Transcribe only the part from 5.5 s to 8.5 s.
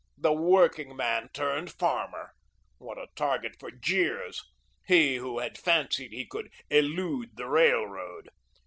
fancied he could elude the Railroad!